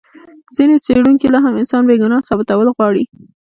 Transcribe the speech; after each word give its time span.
ځینې 0.55 0.75
څېړونکي 0.85 1.27
لا 1.33 1.39
هم 1.45 1.53
انسان 1.61 1.83
بې 1.87 1.95
ګناه 2.01 2.25
ثابتول 2.27 2.67
غواړي. 2.75 3.03